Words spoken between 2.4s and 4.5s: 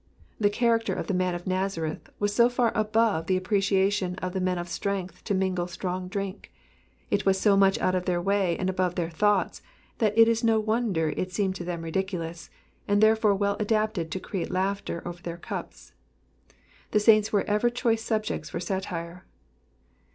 far above the appreciation of the